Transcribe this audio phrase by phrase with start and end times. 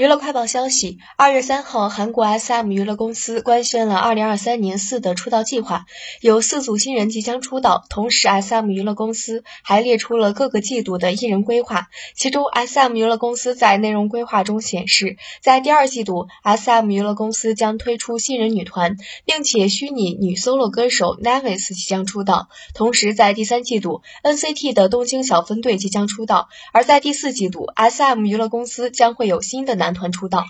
[0.00, 5.84] 娱乐快报消息：二月三号，韩国 SM 娱乐公司官宣了二零二三年四的出道计划，
[6.22, 7.84] 有四组新人即将出道。
[7.90, 11.88] 同时，SM 娱乐公司还列出了各个季度的艺人规划。
[12.16, 18.96] 其中，SM 娱乐公司在内容规划中显示，在第二季度，SM 娱乐公司将推出新人女团，
[19.26, 22.48] 并且虚拟女 solo 歌手 Navis 即将出道。
[22.72, 26.48] 同时，在第三季度，NCT 的东京小分队即将出道。
[26.72, 29.80] 而在第四季度，SM 娱乐公司将会有新的。
[29.80, 30.44] 男男团出道。